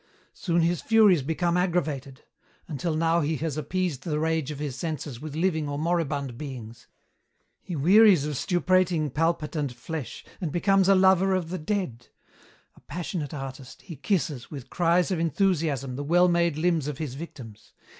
[0.33, 2.23] "Soon his furies become aggravated.
[2.67, 6.87] Until now he has appeased the rage of his senses with living or moribund beings.
[7.61, 12.07] He wearies of stuprating palpitant flesh and becomes a lover of the dead.
[12.75, 17.13] A passionate artist, he kisses, with cries of enthusiasm, the well made limbs of his
[17.13, 17.71] victims.